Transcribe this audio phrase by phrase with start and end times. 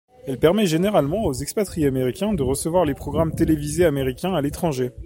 [0.25, 4.89] Elle permet généralement aux expatriés américains de recevoir les programmes télévisés américains à l'étranger.